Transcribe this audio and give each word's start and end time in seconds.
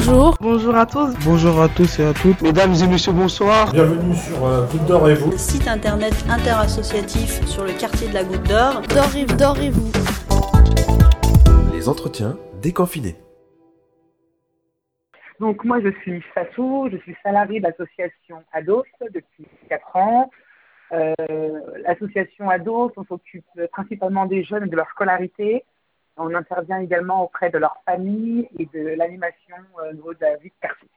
bonjour. 0.00 0.36
Bonjour 0.40 0.76
à 0.76 0.86
tous. 0.86 1.14
Bonjour 1.24 1.60
à 1.60 1.68
tous 1.68 1.98
et 1.98 2.04
à 2.04 2.12
toutes. 2.12 2.40
Mesdames 2.42 2.72
et 2.72 2.86
messieurs, 2.86 3.12
bonsoir. 3.12 3.72
Bienvenue 3.72 4.14
sur 4.14 4.44
euh, 4.44 4.66
Goutte 4.66 4.86
d'Or 4.86 5.08
et 5.08 5.14
vous. 5.14 5.36
Site 5.36 5.68
internet 5.68 6.14
interassociatif 6.28 7.44
sur 7.46 7.64
le 7.64 7.72
quartier 7.72 8.08
de 8.08 8.14
la 8.14 8.24
Goutte 8.24 8.46
d'Or. 8.48 8.82
D'or 8.82 9.16
et, 9.16 9.24
d'or 9.24 9.58
et 9.60 9.70
vous. 9.70 9.90
Les 11.74 11.88
entretiens 11.88 12.36
déconfinés. 12.62 13.16
Donc 15.38 15.64
moi 15.64 15.80
je 15.80 15.90
suis 16.02 16.20
Fatou, 16.34 16.88
je 16.92 16.98
suis 16.98 17.16
salariée 17.22 17.60
de 17.60 17.64
l'association 17.64 18.42
ADOS 18.52 18.84
depuis 19.12 19.46
4 19.70 19.96
ans. 19.96 20.30
Euh, 20.92 21.14
l'association 21.86 22.50
ADOS, 22.50 22.92
on 22.96 23.04
s'occupe 23.04 23.46
principalement 23.72 24.26
des 24.26 24.44
jeunes 24.44 24.64
et 24.64 24.68
de 24.68 24.76
leur 24.76 24.88
scolarité. 24.90 25.64
On 26.22 26.34
intervient 26.34 26.80
également 26.80 27.24
auprès 27.24 27.48
de 27.48 27.56
leur 27.56 27.76
famille 27.86 28.46
et 28.58 28.66
de 28.66 28.94
l'animation 28.94 29.56
euh, 29.78 29.90
au 29.90 29.94
niveau 29.94 30.12
de 30.12 30.20
la 30.20 30.36
vie 30.36 30.50
de 30.50 30.54
quartier. 30.60 30.88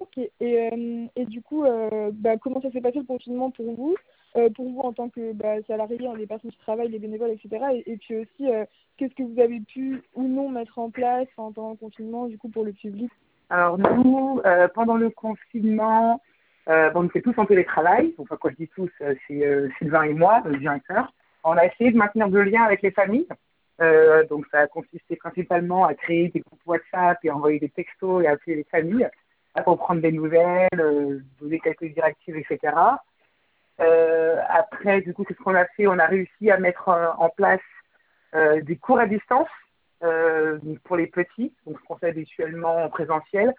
Ok, 0.00 0.18
et, 0.18 0.32
euh, 0.40 1.06
et 1.14 1.24
du 1.26 1.40
coup, 1.40 1.64
euh, 1.64 2.10
bah, 2.12 2.36
comment 2.36 2.60
ça 2.60 2.70
s'est 2.72 2.80
passé 2.80 2.98
le 2.98 3.04
confinement 3.04 3.50
pour 3.52 3.72
vous? 3.74 3.94
Euh, 4.36 4.48
Pour 4.50 4.68
vous 4.68 4.80
en 4.80 4.92
tant 4.92 5.08
que 5.08 5.32
bah, 5.32 5.62
salarié, 5.68 6.04
hein, 6.04 6.14
les 6.16 6.26
personnes 6.26 6.50
qui 6.50 6.58
travaillent, 6.58 6.90
les 6.90 6.98
bénévoles, 6.98 7.30
etc. 7.30 7.64
Et, 7.74 7.92
et 7.92 7.96
puis 7.96 8.16
aussi, 8.16 8.48
qu'est-ce 8.96 9.14
que 9.14 9.22
vous 9.22 9.40
avez 9.40 9.60
pu 9.60 10.02
ou 10.14 10.24
non 10.24 10.48
mettre 10.48 10.78
en 10.78 10.90
place 10.90 11.28
pendant 11.36 11.70
le 11.70 11.76
confinement, 11.76 12.26
du 12.26 12.38
coup, 12.38 12.48
pour 12.48 12.64
le 12.64 12.72
public? 12.72 13.10
Alors 13.50 13.78
nous, 13.78 14.40
pendant 14.74 14.96
le 14.96 15.10
confinement, 15.10 16.20
bon, 16.66 16.92
on 16.94 17.04
était 17.04 17.22
tous 17.22 17.36
en 17.38 17.46
télétravail. 17.46 18.14
Enfin, 18.18 18.36
quand 18.40 18.50
je 18.50 18.56
dis 18.56 18.68
tous, 18.68 18.90
c'est 19.26 19.70
Sylvain 19.78 20.04
et 20.04 20.14
moi, 20.14 20.42
le 20.44 20.58
directeur. 20.58 21.12
On 21.42 21.56
a 21.56 21.66
essayé 21.66 21.90
de 21.90 21.96
maintenir 21.96 22.28
le 22.28 22.44
lien 22.44 22.62
avec 22.62 22.82
les 22.82 22.92
familles. 22.92 23.26
Euh, 23.80 24.26
donc 24.26 24.46
ça 24.50 24.60
a 24.60 24.66
consisté 24.66 25.16
principalement 25.16 25.86
à 25.86 25.94
créer 25.94 26.28
des 26.28 26.40
groupes 26.40 26.60
WhatsApp 26.66 27.18
et 27.24 27.30
envoyer 27.30 27.58
des 27.58 27.70
textos 27.70 28.22
et 28.22 28.26
appeler 28.26 28.56
les 28.56 28.64
familles 28.64 29.08
pour 29.64 29.78
prendre 29.78 30.00
des 30.00 30.12
nouvelles, 30.12 30.68
euh, 30.78 31.20
donner 31.40 31.60
quelques 31.60 31.92
directives, 31.92 32.36
etc. 32.36 32.74
Euh, 33.80 34.36
après, 34.48 35.00
du 35.00 35.14
coup, 35.14 35.24
c'est 35.26 35.36
ce 35.36 35.42
qu'on 35.42 35.54
a 35.54 35.64
fait? 35.64 35.86
On 35.86 35.98
a 35.98 36.06
réussi 36.06 36.50
à 36.50 36.58
mettre 36.58 36.88
euh, 36.88 37.08
en 37.18 37.30
place 37.30 37.60
euh, 38.34 38.60
des 38.62 38.76
cours 38.76 39.00
à 39.00 39.06
distance 39.06 39.48
euh, 40.02 40.58
pour 40.84 40.96
les 40.96 41.06
petits, 41.06 41.52
donc 41.66 41.78
ce 41.80 41.84
qu'on 41.86 41.96
fait 41.96 42.08
habituellement 42.08 42.84
en 42.84 42.88
présentiel. 42.90 43.54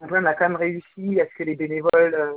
Donc 0.00 0.10
on 0.12 0.24
a 0.24 0.34
quand 0.34 0.48
même 0.48 0.56
réussi 0.56 1.20
à 1.20 1.26
ce 1.26 1.34
que 1.36 1.44
les 1.44 1.56
bénévoles 1.56 2.14
euh, 2.14 2.32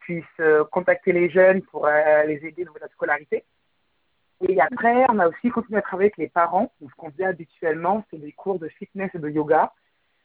puissent 0.00 0.24
euh, 0.40 0.64
contacter 0.64 1.12
les 1.12 1.30
jeunes 1.30 1.62
pour 1.62 1.86
euh, 1.86 2.24
les 2.24 2.44
aider 2.46 2.64
dans 2.64 2.72
la 2.80 2.88
scolarité. 2.88 3.44
Et 4.48 4.60
après, 4.60 5.04
on 5.08 5.20
a 5.20 5.28
aussi 5.28 5.50
continué 5.50 5.78
à 5.78 5.82
travailler 5.82 6.08
avec 6.08 6.16
les 6.16 6.28
parents. 6.28 6.72
Ce 6.80 6.94
qu'on 6.96 7.10
faisait 7.12 7.24
habituellement, 7.24 8.04
c'est 8.10 8.18
des 8.18 8.32
cours 8.32 8.58
de 8.58 8.68
fitness 8.68 9.10
et 9.14 9.18
de 9.18 9.28
yoga. 9.28 9.72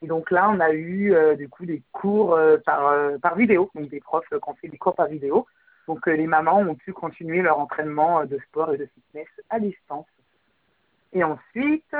Et 0.02 0.06
donc 0.06 0.30
là, 0.30 0.50
on 0.50 0.60
a 0.60 0.72
eu 0.72 1.14
euh, 1.14 1.36
du 1.36 1.48
coup 1.48 1.64
des 1.64 1.82
cours 1.92 2.34
euh, 2.34 2.56
par, 2.58 2.88
euh, 2.88 3.18
par 3.18 3.36
vidéo, 3.36 3.70
donc 3.74 3.88
des 3.88 4.00
profs 4.00 4.28
qui 4.28 4.34
ont 4.34 4.54
fait 4.54 4.68
des 4.68 4.78
cours 4.78 4.94
par 4.94 5.06
vidéo. 5.06 5.46
Donc 5.86 6.06
les 6.06 6.26
mamans 6.26 6.58
ont 6.58 6.74
pu 6.74 6.92
continuer 6.92 7.42
leur 7.42 7.58
entraînement 7.58 8.24
de 8.26 8.38
sport 8.48 8.74
et 8.74 8.76
de 8.76 8.86
fitness 8.86 9.28
à 9.50 9.58
distance. 9.58 10.06
Et 11.12 11.24
ensuite, 11.24 11.90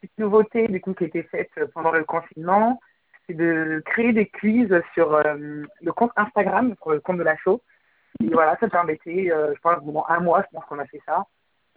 petite 0.00 0.18
nouveauté 0.18 0.66
du 0.68 0.80
coup 0.80 0.94
qui 0.94 1.04
a 1.04 1.06
été 1.08 1.22
faite 1.24 1.50
pendant 1.74 1.92
le 1.92 2.04
confinement, 2.04 2.80
c'est 3.26 3.34
de 3.34 3.82
créer 3.84 4.14
des 4.14 4.26
quiz 4.26 4.72
sur 4.94 5.22
le 5.22 5.92
compte 5.92 6.12
Instagram, 6.16 6.74
sur 6.80 6.92
le 6.92 7.00
compte 7.00 7.18
de 7.18 7.22
la 7.22 7.36
show. 7.36 7.60
Et 8.20 8.28
voilà, 8.28 8.56
ça 8.60 8.68
permettait, 8.68 9.30
euh, 9.30 9.54
je 9.54 9.60
pense, 9.60 9.76
pendant 9.84 10.04
un 10.08 10.20
mois, 10.20 10.42
je 10.42 10.56
pense 10.56 10.64
qu'on 10.66 10.78
a 10.78 10.86
fait 10.86 11.02
ça. 11.06 11.26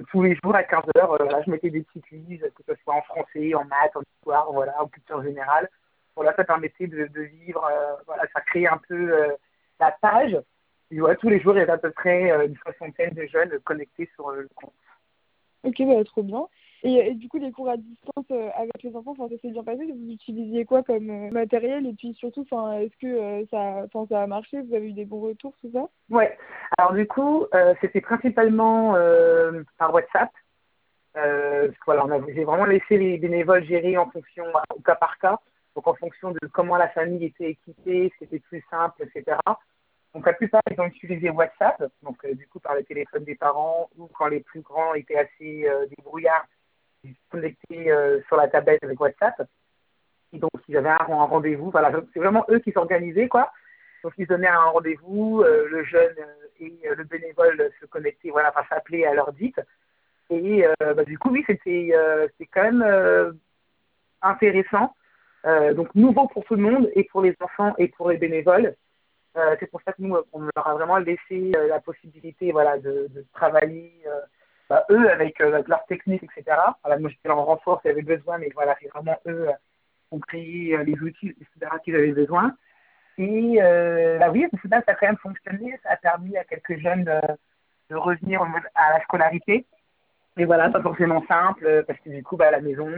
Tous 0.09 0.23
les 0.23 0.35
jours 0.43 0.55
à 0.55 0.63
15 0.63 0.83
heures, 0.97 1.13
euh, 1.13 1.41
je 1.45 1.49
mettais 1.49 1.69
des 1.69 1.81
petits 1.81 2.01
quiz, 2.01 2.41
que 2.41 2.63
ce 2.67 2.73
soit 2.83 2.95
en 2.95 3.01
français, 3.03 3.55
en 3.55 3.63
maths, 3.65 3.95
en 3.95 4.01
histoire, 4.01 4.51
voilà, 4.51 4.81
en 4.81 4.87
culture 4.87 5.23
générale. 5.23 5.69
Voilà, 6.15 6.33
ça 6.35 6.43
permettait 6.43 6.87
de, 6.87 7.21
vivre, 7.21 7.65
euh, 7.65 7.95
voilà, 8.05 8.23
ça 8.33 8.41
créait 8.41 8.67
un 8.67 8.79
peu 8.87 9.13
euh, 9.13 9.31
la 9.79 9.91
page. 9.91 10.37
Et 10.91 10.99
voilà, 10.99 11.15
tous 11.15 11.29
les 11.29 11.39
jours, 11.39 11.55
il 11.55 11.59
y 11.59 11.61
avait 11.61 11.71
à 11.71 11.77
peu 11.77 11.91
près 11.91 12.31
euh, 12.31 12.47
une 12.47 12.55
soixantaine 12.57 13.13
de 13.13 13.25
jeunes 13.25 13.59
connectés 13.63 14.09
sur 14.15 14.29
euh, 14.29 14.41
le 14.41 14.49
compte. 14.55 14.73
Ok, 15.63 15.81
bah, 15.81 16.03
trop 16.05 16.23
bien. 16.23 16.47
Et, 16.87 17.15
du 17.15 17.27
coup, 17.29 17.39
les 17.39 17.51
cours 17.51 17.67
à 17.67 17.77
distance 17.77 18.25
euh, 18.29 18.49
avec 18.55 18.83
les 18.83 18.95
enfants, 18.95 19.15
ça 19.17 19.27
s'est 19.27 19.49
bien 19.49 19.63
passé 19.63 19.91
Vous 19.91 20.11
utilisiez 20.11 20.65
quoi 20.65 20.83
comme 20.83 21.09
euh, 21.09 21.31
matériel? 21.31 21.87
Et 21.87 21.93
puis 21.93 22.13
surtout, 22.13 22.43
est-ce 22.43 22.95
que 22.97 23.07
euh, 23.07 23.43
ça, 23.49 23.87
ça 24.07 24.21
a 24.21 24.27
marché? 24.27 24.61
Vous 24.61 24.75
avez 24.75 24.89
eu 24.89 24.93
des 24.93 25.05
bons 25.05 25.21
retours, 25.21 25.53
tout 25.61 25.71
ça? 25.73 25.87
Ouais. 26.11 26.37
Alors 26.77 26.93
du 26.93 27.07
coup, 27.07 27.47
euh, 27.55 27.73
c'était 27.81 28.01
principalement 28.01 28.93
par 29.79 29.95
WhatsApp. 29.95 30.29
Voilà, 31.87 32.05
j'ai 32.27 32.43
vraiment 32.43 32.65
laissé 32.65 32.99
les 32.99 33.17
bénévoles 33.17 33.65
gérer 33.65 33.97
en 33.97 34.11
fonction, 34.11 34.45
au 34.75 34.81
cas 34.81 34.95
par 34.95 35.17
cas, 35.17 35.39
donc 35.75 35.87
en 35.87 35.95
fonction 35.95 36.31
de 36.31 36.39
comment 36.53 36.77
la 36.77 36.89
famille 36.89 37.25
était 37.25 37.51
équipée, 37.51 38.13
c'était 38.19 38.39
plus 38.39 38.63
simple, 38.69 39.03
etc. 39.03 39.37
Donc 40.13 40.25
la 40.25 40.33
plupart, 40.33 40.61
ils 40.69 40.79
ont 40.79 40.85
utilisé 40.85 41.31
WhatsApp, 41.31 41.83
donc 42.03 42.23
du 42.27 42.47
coup 42.47 42.59
par 42.59 42.75
le 42.75 42.83
téléphone 42.83 43.23
des 43.23 43.35
parents, 43.35 43.89
ou 43.97 44.07
quand 44.07 44.27
les 44.27 44.41
plus 44.41 44.61
grands 44.61 44.93
étaient 44.93 45.17
assez 45.17 45.67
débrouillards, 45.97 46.45
ils 47.05 47.15
connectaient 47.29 47.91
euh, 47.91 48.21
sur 48.27 48.37
la 48.37 48.47
tablette 48.47 48.83
avec 48.83 48.99
WhatsApp. 48.99 49.47
Et 50.33 50.39
donc 50.39 50.51
s'ils 50.65 50.77
avaient 50.77 50.89
un, 50.89 50.97
rendez-vous, 51.05 51.71
voilà, 51.71 51.91
c'est 52.13 52.19
vraiment 52.19 52.45
eux 52.49 52.59
qui 52.59 52.71
s'organisaient, 52.71 53.27
quoi. 53.27 53.51
Donc 54.03 54.13
ils 54.17 54.27
donnaient 54.27 54.47
un 54.47 54.65
rendez-vous, 54.65 55.41
euh, 55.41 55.67
le 55.69 55.83
jeune 55.83 56.15
euh, 56.19 56.47
et 56.59 56.73
le 56.95 57.03
bénévole 57.03 57.71
se 57.79 57.85
connectaient, 57.85 58.29
voilà, 58.29 58.49
enfin 58.49 58.65
s'appelaient 58.69 59.05
à 59.05 59.13
l'heure 59.13 59.33
dite. 59.33 59.59
Et 60.31 60.65
bah, 60.79 61.03
du 61.03 61.19
coup, 61.19 61.29
oui, 61.29 61.43
c'était 61.45 61.91
quand 62.51 62.71
même 62.71 63.37
intéressant. 64.23 64.95
Donc 65.43 65.93
nouveau 65.93 66.27
pour 66.27 66.43
tout 66.45 66.55
le 66.55 66.63
monde, 66.63 66.89
et 66.95 67.03
pour 67.03 67.21
les 67.21 67.35
enfants 67.39 67.75
et 67.77 67.89
pour 67.89 68.09
les 68.09 68.17
bénévoles. 68.17 68.73
C'est 69.59 69.69
pour 69.69 69.81
ça 69.83 69.93
que 69.93 70.01
nous, 70.01 70.17
on 70.33 70.39
leur 70.55 70.67
a 70.67 70.73
vraiment 70.73 70.97
laissé 70.97 71.51
la 71.69 71.79
possibilité 71.79 72.51
voilà, 72.51 72.79
de, 72.79 73.07
travailler, 73.33 73.93
bah, 74.69 74.85
eux, 74.89 75.09
avec, 75.09 75.39
euh, 75.41 75.53
avec 75.53 75.67
leur 75.67 75.85
technique, 75.85 76.23
etc. 76.23 76.57
Voilà, 76.83 76.99
moi, 76.99 77.09
j'étais 77.09 77.29
en 77.29 77.45
renfort 77.45 77.81
s'il 77.81 77.89
y 77.89 77.93
avait 77.93 78.01
besoin, 78.01 78.37
mais 78.37 78.49
voilà, 78.53 78.75
c'est 78.81 78.87
vraiment 78.89 79.17
eux 79.27 79.49
euh, 79.49 79.51
qui 79.51 80.15
ont 80.15 80.19
créé 80.19 80.75
euh, 80.75 80.83
les 80.83 80.99
outils, 80.99 81.29
etc., 81.29 81.71
qu'ils 81.83 81.95
avaient 81.95 82.11
besoin. 82.11 82.55
Et 83.17 83.57
euh, 83.61 84.17
bah 84.19 84.29
oui, 84.31 84.45
au 84.51 84.57
final, 84.57 84.83
ça 84.85 84.91
a 84.91 84.95
quand 84.95 85.07
même 85.07 85.17
fonctionné. 85.17 85.79
Ça 85.83 85.91
a 85.91 85.97
permis 85.97 86.35
à 86.37 86.43
quelques 86.43 86.77
jeunes 86.79 87.05
de, 87.05 87.95
revenir 87.95 88.41
à 88.73 88.93
la 88.93 89.03
scolarité. 89.03 89.65
Et 90.37 90.45
voilà, 90.45 90.69
pas 90.69 90.81
forcément 90.81 91.23
simple, 91.27 91.85
parce 91.87 91.99
que 91.99 92.09
du 92.09 92.23
coup, 92.23 92.35
bah, 92.35 92.47
à 92.47 92.51
la 92.51 92.59
maison, 92.59 92.89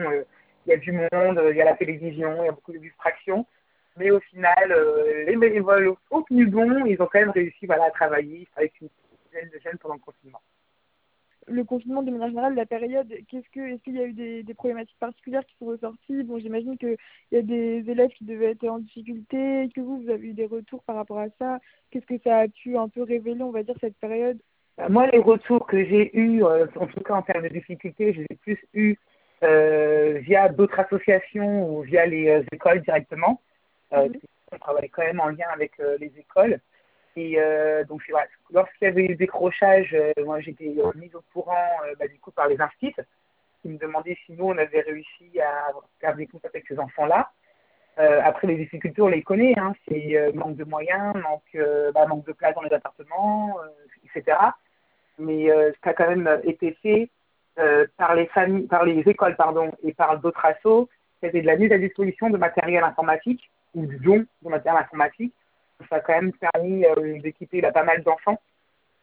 il 0.66 0.70
y 0.70 0.74
a 0.74 0.78
du 0.78 0.92
monde, 0.92 1.42
il 1.52 1.56
y 1.56 1.62
a 1.62 1.66
la 1.66 1.76
télévision, 1.76 2.42
il 2.42 2.46
y 2.46 2.50
a 2.50 2.52
beaucoup 2.52 2.74
de 2.74 2.80
distractions. 2.80 3.46
Mais 3.98 4.12
au 4.12 4.20
final, 4.20 4.72
euh, 4.72 5.26
les 5.26 5.36
bénévoles 5.36 5.96
ont 6.12 6.22
tenu 6.22 6.46
bon, 6.46 6.86
ils 6.86 7.02
ont 7.02 7.08
quand 7.12 7.20
même 7.20 7.32
réussi 7.32 7.66
voilà, 7.66 7.86
à 7.86 7.92
travailler 7.92 8.48
avec 8.56 8.80
une 8.80 8.90
dizaine 9.26 9.50
de 9.50 9.60
jeunes 9.60 9.78
pendant 9.80 9.96
le 9.96 10.00
confinement. 10.00 10.42
Le 11.50 11.63
confinement, 11.63 12.03
de 12.03 12.12
manière 12.12 12.28
générale, 12.30 12.56
la 12.56 12.66
période, 12.66 13.08
qu'est-ce 13.30 13.50
que, 13.52 13.62
est-ce 13.62 13.81
qu'il 13.84 13.96
y 13.96 14.02
a 14.02 14.06
eu 14.06 14.13
des, 14.13 14.44
des 14.44 14.53
problématiques 14.53 15.00
particulières 15.00 15.46
qui 15.46 15.56
sont 15.58 15.68
ressorties? 15.68 16.24
Bon, 16.24 16.40
j'imagine 16.40 16.78
qu'il 16.78 16.97
y 17.31 17.38
a 17.38 17.41
des 17.41 17.90
élèves 17.90 18.12
qui 18.12 18.25
devaient 18.25 18.52
être 18.52 18.68
en 18.68 18.80
difficulté, 18.80 19.69
que 19.74 19.81
vous, 19.81 20.02
vous 20.02 20.09
avez 20.09 20.28
eu 20.28 20.34
des 20.34 20.46
retours 20.46 20.84
par 20.84 20.97
rapport 20.97 21.19
à 21.19 21.30
ça? 21.40 21.59
Qu'est-ce 21.90 22.06
que 22.06 22.18
ça 22.24 22.40
a 22.40 22.47
pu 22.47 22.78
un 22.78 22.90
peu 22.90 23.03
révéler, 23.03 23.44
on 23.44 23.52
va 23.52 23.63
dire, 23.63 23.75
cette 23.80 23.97
période? 23.97 24.40
Euh, 24.80 24.90
Moi, 24.90 25.07
les 25.07 25.19
retours 25.19 25.66
que 25.66 25.84
j'ai 25.84 26.16
eus, 26.18 26.44
euh, 26.44 26.68
en 26.75 26.88
tout 26.88 27.00
cas 27.02 27.16
en 27.16 27.22
termes 27.22 27.44
de 27.44 27.53
difficultés, 27.53 28.13
je 28.13 28.19
les 28.19 28.28
ai 28.30 28.36
plus 28.36 28.59
eus 28.74 28.97
euh, 29.44 30.19
via 30.22 30.50
d'autres 30.50 30.80
associations 30.80 31.69
ou 31.69 31.81
via 31.81 32.06
les 32.06 32.44
écoles 32.52 32.81
directement. 32.81 33.41
Euh, 33.94 34.09
Mhm. 34.09 34.19
On 34.52 34.57
travaille 34.59 34.90
quand 34.90 35.03
même 35.03 35.19
en 35.19 35.28
lien 35.28 35.47
avec 35.53 35.74
euh, 35.80 35.97
les 36.00 36.12
écoles. 36.18 36.59
Et 37.18 37.34
euh, 37.40 37.84
donc, 37.86 38.04
vrai, 38.12 38.30
lorsqu'il 38.52 38.86
y 38.86 38.92
avait 38.92 39.06
eu 39.06 39.16
décrochage, 39.16 39.92
euh, 39.96 40.14
moi 40.24 40.40
j'étais 40.40 40.76
euh, 40.78 40.92
mise 40.94 41.16
au 41.16 41.24
courant 41.34 41.68
euh, 41.84 41.96
bah, 42.00 42.08
du 42.08 42.20
coup 42.20 42.30
par 42.30 42.48
les 42.48 42.62
instituts 42.62 43.02
qui 43.64 43.70
me 43.70 43.80
demandaient 43.80 44.16
si 44.28 44.34
nous 44.34 44.46
on 44.46 44.58
avait 44.58 44.82
réussi 44.82 45.42
à 45.42 45.72
garder 46.00 46.28
contact 46.28 46.54
avec 46.56 46.68
ces 46.68 46.78
enfants-là. 46.78 47.31
Après 47.98 48.46
les 48.46 48.58
difficultés, 48.58 49.02
on 49.02 49.08
les 49.08 49.24
connaît, 49.24 49.56
hein, 49.58 49.74
c'est 49.88 50.31
manque 50.36 50.56
de 50.56 50.64
moyens, 50.64 51.16
manque, 51.16 51.58
bah, 51.96 52.06
manque 52.06 52.28
de 52.28 52.31
place 52.31 52.54
dans 52.54 52.62
les 52.62 52.72
appartements, 52.72 53.58
etc. 54.06 54.38
Mais 55.18 55.48
ça 55.84 55.90
a 55.90 55.94
quand 55.94 56.08
même 56.08 56.40
été 56.44 56.78
fait 56.84 57.10
par 57.98 58.13
les 58.13 58.28
familles, 58.28 58.68
par 58.68 58.86
les 58.86 59.00
écoles 59.00 59.36
pardon, 59.36 59.72
et 59.81 59.96
par 59.96 60.20
d'autres 60.20 60.46
assos. 60.46 60.88
C'était 61.24 61.42
de 61.42 61.48
la 61.48 61.56
mise 61.56 61.72
à 61.72 61.80
disposition 61.80 62.30
de 62.30 62.38
matériel 62.38 62.84
informatique 62.84 63.50
ou 63.74 63.88
du 63.88 63.98
don 63.98 64.28
de 64.44 64.50
matériel 64.50 64.84
informatique. 64.84 65.34
Ça 65.89 65.97
a 65.97 66.00
quand 66.00 66.13
même 66.13 66.33
permis 66.33 66.85
euh, 66.85 67.19
d'équiper 67.21 67.62
là, 67.62 67.71
pas 67.71 67.83
mal 67.83 68.03
d'enfants. 68.03 68.39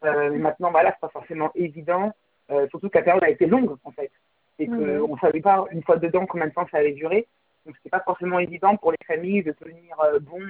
Euh, 0.05 0.31
mais 0.33 0.39
maintenant, 0.39 0.71
voilà, 0.71 0.91
c'est 0.93 1.01
pas 1.01 1.09
forcément 1.09 1.51
évident, 1.55 2.13
euh, 2.51 2.69
surtout 2.69 2.91
que 2.91 2.99
la 2.99 3.05
période 3.05 3.25
a 3.25 3.31
été 3.31 3.47
longue 3.47 3.77
en 3.85 3.91
fait, 3.93 4.11
et 4.59 4.67
qu'on 4.67 4.75
Mhm. 4.77 5.13
ne 5.13 5.19
savait 5.19 5.41
pas 5.41 5.65
une 5.71 5.83
fois 5.83 5.97
dedans 5.97 6.27
combien 6.27 6.47
de 6.49 6.53
temps 6.53 6.67
ça 6.71 6.79
allait 6.79 6.93
durer. 6.93 7.27
Donc 7.65 7.77
c'était 7.77 7.89
pas 7.91 8.01
forcément 8.05 8.39
évident 8.39 8.77
pour 8.77 8.93
les 8.93 8.99
familles 9.07 9.43
de 9.43 9.53
tenir 9.53 9.97
bon 10.21 10.41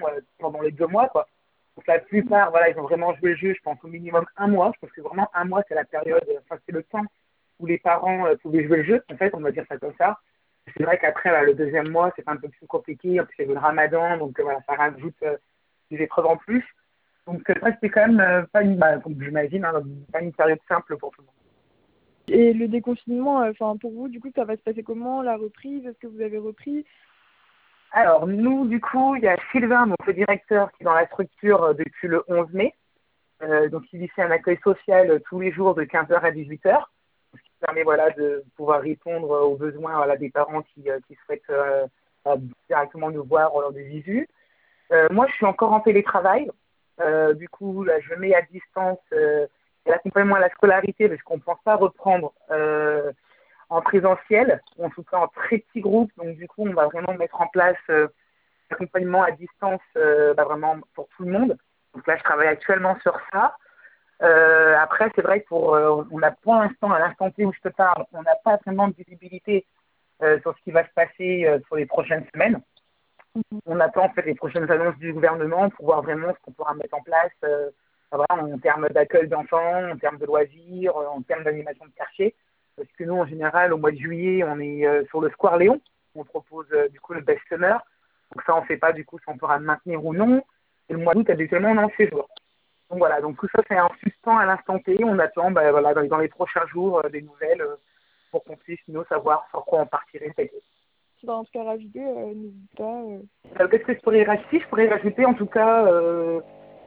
pendant 0.40 0.60
les 0.62 0.72
deux 0.72 0.88
mois 0.88 1.08
quoi. 1.08 1.28
Donc 1.76 1.86
la 1.86 2.00
plupart, 2.00 2.50
voilà, 2.50 2.70
ils 2.70 2.78
ont 2.78 2.82
vraiment 2.82 3.14
joué 3.14 3.30
le 3.30 3.36
jeu, 3.36 3.54
je 3.54 3.62
pense 3.62 3.78
au 3.84 3.88
minimum 3.88 4.24
un 4.36 4.48
mois. 4.48 4.72
Je 4.74 4.80
pense 4.80 4.90
que 4.90 5.00
vraiment 5.00 5.30
un 5.34 5.44
mois 5.44 5.62
c'est 5.68 5.74
la 5.76 5.84
période, 5.84 6.24
enfin 6.40 6.60
c'est 6.66 6.72
le 6.72 6.82
temps 6.82 7.04
où 7.60 7.66
les 7.66 7.78
parents 7.78 8.26
euh, 8.26 8.34
pouvaient 8.36 8.64
jouer 8.66 8.78
le 8.78 8.84
jeu. 8.84 9.04
En 9.12 9.16
fait, 9.16 9.32
on 9.34 9.40
va 9.40 9.52
dire 9.52 9.64
ça 9.68 9.78
comme 9.78 9.94
ça. 9.96 10.18
c'est 10.76 10.82
vrai 10.82 10.98
qu'après, 10.98 11.44
le 11.44 11.54
deuxième 11.54 11.88
mois, 11.90 12.10
c'est 12.16 12.26
un 12.28 12.36
peu 12.36 12.48
plus 12.48 12.66
compliqué. 12.66 13.20
En 13.20 13.24
plus, 13.24 13.34
il 13.38 13.42
y 13.42 13.44
avait 13.44 13.54
le 13.54 13.60
ramadan, 13.60 14.16
donc 14.16 14.40
voilà, 14.40 14.58
ça 14.66 14.74
rajoute 14.74 15.22
des 15.90 16.02
épreuves 16.02 16.26
en 16.26 16.36
plus. 16.36 16.64
Donc, 17.26 17.42
ça, 17.46 17.72
c'était 17.72 17.88
quand 17.88 18.08
même 18.08 18.46
pas 18.52 18.62
une, 18.62 18.76
bah, 18.76 19.00
j'imagine, 19.18 19.64
hein, 19.64 19.82
pas 20.12 20.20
une 20.20 20.32
période 20.32 20.58
simple 20.68 20.96
pour 20.98 21.10
tout 21.12 21.22
le 21.22 21.26
monde. 21.26 21.34
Et 22.28 22.52
le 22.52 22.68
déconfinement, 22.68 23.38
enfin 23.40 23.76
pour 23.76 23.92
vous, 23.92 24.08
du 24.08 24.20
coup, 24.20 24.30
ça 24.34 24.44
va 24.44 24.56
se 24.56 24.62
passer 24.62 24.82
comment 24.82 25.22
La 25.22 25.36
reprise? 25.36 25.86
Est-ce 25.86 25.98
que 25.98 26.06
vous 26.06 26.20
avez 26.20 26.38
repris? 26.38 26.84
Alors, 27.92 28.26
nous, 28.26 28.66
du 28.66 28.80
coup, 28.80 29.14
il 29.14 29.22
y 29.22 29.28
a 29.28 29.36
Sylvain, 29.52 29.86
donc 29.86 30.04
le 30.06 30.14
directeur, 30.14 30.72
qui 30.72 30.82
est 30.82 30.84
dans 30.84 30.94
la 30.94 31.06
structure 31.06 31.74
depuis 31.74 32.08
le 32.08 32.24
11 32.28 32.52
mai. 32.52 32.74
Euh, 33.42 33.68
donc, 33.68 33.84
il 33.92 34.08
fait 34.10 34.22
un 34.22 34.30
accueil 34.30 34.58
social 34.64 35.20
tous 35.28 35.40
les 35.40 35.52
jours 35.52 35.74
de 35.74 35.84
15h 35.84 36.14
à 36.14 36.30
18h, 36.30 36.82
ce 37.34 37.38
qui 37.38 37.50
permet 37.60 37.84
voilà, 37.84 38.10
de 38.10 38.42
pouvoir 38.56 38.80
répondre 38.80 39.30
aux 39.30 39.56
besoins 39.56 39.96
voilà, 39.96 40.16
des 40.16 40.30
parents 40.30 40.62
qui, 40.62 40.88
qui 41.06 41.16
souhaitent 41.24 41.42
euh, 41.50 41.86
directement 42.68 43.10
nous 43.10 43.24
voir 43.24 43.52
lors 43.52 43.72
des 43.72 43.84
visus. 43.84 44.26
Euh, 44.92 45.08
moi, 45.10 45.26
je 45.28 45.34
suis 45.34 45.46
encore 45.46 45.72
en 45.72 45.80
télétravail. 45.80 46.50
du 47.34 47.48
coup, 47.48 47.84
là, 47.84 47.94
je 48.00 48.14
mets 48.14 48.34
à 48.34 48.42
distance 48.42 49.00
l'accompagnement 49.86 50.36
à 50.36 50.40
la 50.40 50.50
scolarité 50.50 51.08
parce 51.08 51.22
qu'on 51.22 51.36
ne 51.36 51.42
pense 51.42 51.62
pas 51.64 51.76
reprendre 51.76 52.32
en 53.70 53.80
présentiel, 53.80 54.62
en 54.78 54.90
tout 54.90 55.02
cas 55.02 55.18
en 55.18 55.28
très 55.28 55.58
petit 55.58 55.80
groupe. 55.80 56.10
Donc, 56.16 56.36
du 56.36 56.46
coup, 56.46 56.66
on 56.66 56.72
va 56.72 56.86
vraiment 56.86 57.14
mettre 57.14 57.40
en 57.40 57.48
place 57.48 57.76
l'accompagnement 58.70 59.24
à 59.24 59.32
distance 59.32 59.82
bah, 59.94 60.44
vraiment 60.44 60.76
pour 60.94 61.08
tout 61.16 61.24
le 61.24 61.32
monde. 61.32 61.56
Donc 61.94 62.06
là, 62.06 62.16
je 62.16 62.22
travaille 62.22 62.48
actuellement 62.48 62.96
sur 63.00 63.18
ça. 63.32 63.56
Euh, 64.22 64.76
après, 64.78 65.10
c'est 65.14 65.22
vrai 65.22 65.40
que 65.40 65.48
pour, 65.48 65.74
euh, 65.74 66.02
on 66.10 66.22
a 66.22 66.30
pour 66.30 66.54
l'instant, 66.54 66.90
à 66.92 66.98
l'instant 66.98 67.30
T 67.30 67.44
où 67.44 67.52
je 67.52 67.68
te 67.68 67.74
parle, 67.74 68.04
on 68.12 68.22
n'a 68.22 68.36
pas 68.44 68.58
vraiment 68.64 68.88
de 68.88 68.94
visibilité 68.94 69.66
euh, 70.22 70.40
sur 70.40 70.56
ce 70.56 70.62
qui 70.62 70.70
va 70.70 70.84
se 70.84 70.92
passer 70.94 71.46
sur 71.66 71.76
les 71.76 71.86
prochaines 71.86 72.24
semaines. 72.32 72.60
On 73.66 73.80
attend 73.80 74.04
en 74.04 74.08
fait 74.10 74.22
les 74.22 74.34
prochaines 74.34 74.70
annonces 74.70 74.96
du 74.98 75.12
gouvernement 75.12 75.68
pour 75.70 75.86
voir 75.86 76.02
vraiment 76.02 76.32
ce 76.32 76.38
qu'on 76.42 76.52
pourra 76.52 76.74
mettre 76.74 76.94
en 76.94 77.02
place 77.02 77.32
en 78.12 78.58
termes 78.58 78.88
d'accueil 78.90 79.26
d'enfants, 79.26 79.90
en 79.90 79.96
termes 79.96 80.18
de 80.18 80.26
loisirs, 80.26 80.96
en 80.96 81.20
termes 81.22 81.42
d'animation 81.42 81.84
de 81.84 81.90
quartier. 81.90 82.34
Parce 82.76 82.88
que 82.96 83.04
nous, 83.04 83.14
en 83.14 83.26
général, 83.26 83.72
au 83.72 83.76
mois 83.76 83.90
de 83.90 83.96
juillet, 83.96 84.44
on 84.44 84.60
est 84.60 84.86
sur 85.08 85.20
le 85.20 85.30
Square 85.30 85.58
Léon. 85.58 85.80
On 86.14 86.22
propose 86.22 86.68
du 86.92 87.00
coup 87.00 87.12
le 87.12 87.22
Best 87.22 87.40
Summer. 87.48 87.80
Donc 88.32 88.42
ça, 88.44 88.56
on 88.56 88.62
ne 88.62 88.66
sait 88.66 88.76
pas 88.76 88.92
du 88.92 89.04
coup 89.04 89.18
si 89.18 89.24
on 89.28 89.36
pourra 89.36 89.58
le 89.58 89.64
maintenir 89.64 90.04
ou 90.04 90.14
non. 90.14 90.42
Et 90.88 90.92
le 90.92 90.98
mois 90.98 91.14
d'août, 91.14 91.28
habituellement, 91.30 91.70
on 91.70 91.78
en 91.78 91.90
séjour. 91.96 92.28
Donc 92.90 92.98
voilà, 92.98 93.20
donc 93.20 93.38
tout 93.38 93.48
ça, 93.54 93.62
c'est 93.68 93.76
un 93.76 93.88
suspens 94.02 94.36
à 94.36 94.46
l'instant 94.46 94.78
T. 94.78 95.02
On 95.04 95.18
attend 95.18 95.50
voilà, 95.50 95.94
dans, 95.94 96.18
les 96.18 96.28
prochains 96.28 96.66
jours 96.66 97.00
euh, 97.04 97.08
des 97.08 97.22
nouvelles 97.22 97.62
euh, 97.62 97.76
pour 98.30 98.44
qu'on 98.44 98.56
puisse, 98.56 98.80
nous, 98.88 99.04
savoir 99.04 99.46
sur 99.50 99.64
quoi 99.64 99.80
on 99.80 99.86
partirait 99.86 100.32
cet 100.36 100.46
été. 100.46 100.62
Dans 101.24 101.44
ce 101.44 101.50
cas 101.52 101.64
rajouter, 101.64 102.00
euh, 102.04 102.34
n'hésite 102.34 102.76
pas. 102.76 103.66
Qu'est-ce 103.68 103.84
que 103.84 103.94
je 103.94 104.00
pourrais 104.00 104.24
rajouter? 104.24 104.60
Je 104.60 104.68
pourrais 104.68 104.88
rajouter 104.88 105.24
en 105.24 105.34
tout 105.34 105.46
cas 105.46 105.86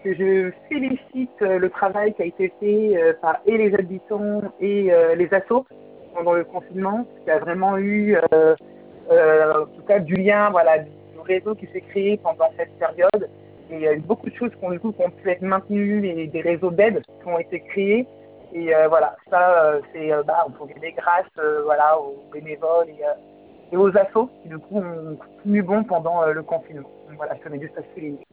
que 0.04 0.14
je 0.14 0.52
félicite 0.70 1.40
le 1.42 1.70
travail 1.70 2.14
qui 2.14 2.22
a 2.22 2.26
été 2.26 2.54
fait 2.60 3.16
par 3.22 3.40
et 3.46 3.58
les 3.58 3.74
habitants 3.74 4.42
et 4.60 4.92
les 5.16 5.34
assos 5.34 5.66
pendant 6.14 6.34
le 6.34 6.44
confinement, 6.44 7.06
qui 7.24 7.32
a 7.32 7.40
vraiment 7.40 7.78
eu, 7.78 8.18
en 8.18 9.66
tout 9.76 9.84
cas, 9.88 10.00
du 10.00 10.16
lien, 10.16 10.50
voilà, 10.52 10.80
du 10.80 10.90
réseau 11.26 11.56
qui 11.56 11.68
s'est 11.74 11.82
créé 11.82 12.18
pendant 12.18 12.50
cette 12.58 12.78
période 12.78 13.30
et 13.70 13.76
il 13.76 13.82
y 13.82 13.88
a 13.88 13.94
eu 13.94 14.00
beaucoup 14.00 14.30
de 14.30 14.36
choses 14.36 14.52
qui 14.52 14.66
ont, 14.66 14.72
du 14.72 14.80
coup, 14.80 14.92
qui 14.94 15.02
ont 15.02 15.10
pu 15.10 15.30
être 15.30 15.42
maintenues 15.42 16.08
et 16.08 16.28
des 16.28 16.42
réseaux 16.42 16.72
d'aide 16.72 17.02
qui 17.22 17.28
ont 17.28 17.40
été 17.40 17.60
créés. 17.60 18.08
Et 18.54 18.74
euh, 18.74 18.88
voilà, 18.88 19.18
ça, 19.30 19.66
euh, 19.66 19.82
c'est, 19.92 20.12
euh, 20.12 20.24
bah, 20.24 20.46
on 20.48 20.52
peut 20.52 20.74
donner 20.74 20.94
grâce 20.94 21.26
voilà, 21.66 22.00
aux 22.00 22.24
bénévoles 22.32 22.88
aux 23.76 23.96
assos 23.98 24.30
qui, 24.42 24.50
du 24.50 24.58
coup, 24.58 24.78
ont 24.78 25.18
tenu 25.44 25.62
bon 25.64 25.84
pendant 25.84 26.26
le 26.26 26.44
confinement. 26.44 26.90
Donc 27.08 27.18
voilà, 27.18 27.36
je 27.36 27.42
tenais 27.42 27.60
juste 27.60 27.78
à 27.78 27.82
souligner. 27.94 28.27